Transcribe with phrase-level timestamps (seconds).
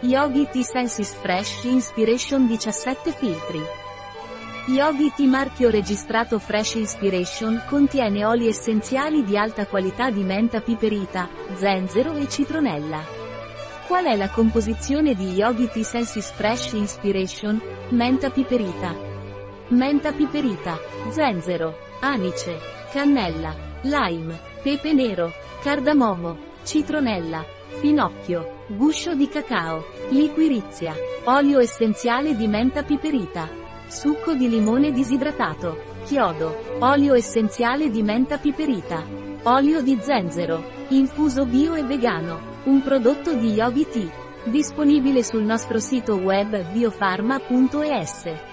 [0.00, 3.60] Yogi Tea Senses Fresh Inspiration 17 filtri.
[4.68, 11.28] Yogi Tea marchio registrato Fresh Inspiration contiene oli essenziali di alta qualità di menta piperita,
[11.54, 13.04] zenzero e citronella.
[13.88, 17.60] Qual è la composizione di Yogi Tea Senses Fresh Inspiration?
[17.88, 18.94] Menta piperita.
[19.70, 20.78] Menta piperita,
[21.10, 22.56] zenzero, anice,
[22.92, 27.42] cannella, lime, pepe nero, cardamomo, citronella,
[27.80, 33.48] Finocchio, guscio di cacao, liquirizia, olio essenziale di menta piperita,
[33.86, 39.02] succo di limone disidratato, chiodo, olio essenziale di menta piperita,
[39.44, 44.10] olio di zenzero, infuso bio e vegano, un prodotto di Yogi Tea,
[44.44, 48.47] disponibile sul nostro sito web biofarma.es.